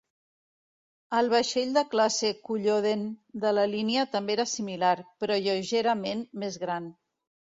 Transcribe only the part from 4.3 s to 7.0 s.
era similar, però lleugerament més gran.